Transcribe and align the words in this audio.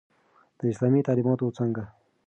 د 0.59 0.61
اسلامی 0.71 1.01
تعليماتو 1.07 1.55
څانګه 1.57 1.83